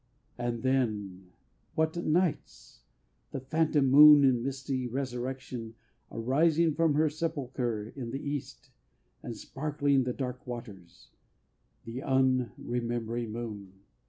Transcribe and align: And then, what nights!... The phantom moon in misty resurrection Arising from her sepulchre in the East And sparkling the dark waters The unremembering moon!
And 0.35 0.63
then, 0.63 1.27
what 1.75 1.95
nights!... 1.95 2.85
The 3.33 3.39
phantom 3.39 3.91
moon 3.91 4.23
in 4.23 4.41
misty 4.41 4.87
resurrection 4.87 5.75
Arising 6.11 6.73
from 6.73 6.95
her 6.95 7.07
sepulchre 7.07 7.93
in 7.95 8.09
the 8.09 8.17
East 8.27 8.71
And 9.21 9.37
sparkling 9.37 10.03
the 10.03 10.13
dark 10.13 10.47
waters 10.47 11.11
The 11.85 11.99
unremembering 11.99 13.31
moon! 13.31 13.73